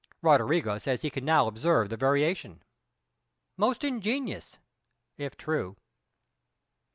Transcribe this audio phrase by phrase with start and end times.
[0.23, 2.63] Roderigo says he can now observe the variation.
[3.55, 4.57] Most ingenious
[5.19, 5.75] (if true).